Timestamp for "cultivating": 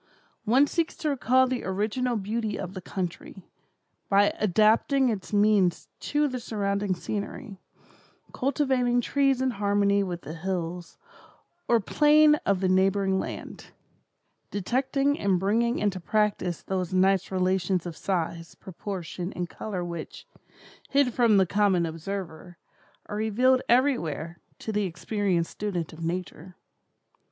8.33-8.99